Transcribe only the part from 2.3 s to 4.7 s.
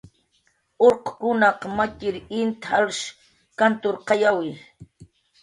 int jalsh kanturqayawi